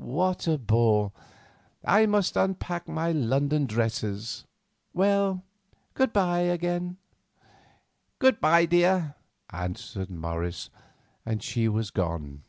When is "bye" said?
6.12-6.38, 8.40-8.64